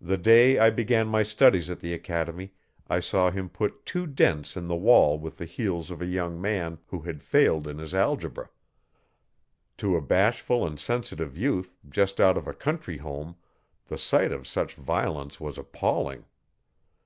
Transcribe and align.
The 0.00 0.16
day 0.16 0.58
I 0.58 0.70
began 0.70 1.08
my 1.08 1.22
studies 1.22 1.68
at 1.68 1.80
the 1.80 1.92
Academy 1.92 2.54
I 2.88 3.00
saw 3.00 3.30
him 3.30 3.50
put 3.50 3.84
two 3.84 4.06
dents 4.06 4.56
in 4.56 4.66
the 4.66 4.74
wall 4.76 5.18
with 5.18 5.36
the 5.36 5.44
heels 5.44 5.90
of 5.90 6.00
a 6.00 6.06
young 6.06 6.40
man 6.40 6.78
who 6.86 7.00
had 7.02 7.22
failed 7.22 7.66
in 7.68 7.76
his 7.76 7.92
algebra. 7.94 8.48
To 9.76 9.94
a 9.94 10.00
bashful 10.00 10.66
and 10.66 10.80
sensitive 10.80 11.36
youth, 11.36 11.76
just 11.86 12.18
out 12.18 12.38
of 12.38 12.46
a 12.46 12.54
country 12.54 12.96
home, 12.96 13.36
the 13.84 13.98
sight 13.98 14.32
of 14.32 14.48
such 14.48 14.74
violence 14.76 15.38
was 15.38 15.58
appalling. 15.58 16.24